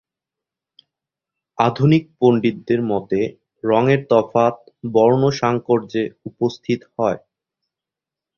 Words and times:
আধুনিক 1.57 2.03
পণ্ডিতদের 2.19 2.81
মতে 2.91 3.19
রঙের 3.63 4.01
তফাত 4.11 4.55
বর্ণসাঙ্কর্যে 4.93 6.03
উপস্থিত 6.29 6.79
হয়। 6.93 7.19